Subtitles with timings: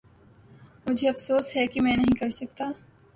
[0.87, 2.71] مجھے افسوس ہے میں نہیں کر سکتا۔